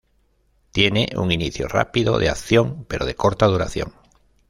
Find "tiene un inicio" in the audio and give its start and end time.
0.71-1.67